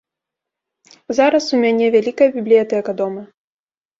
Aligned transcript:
Зараз 1.17 1.45
у 1.57 1.59
мяне 1.65 1.85
вялікая 1.97 2.29
бібліятэка 2.37 2.91
дома. 3.03 3.21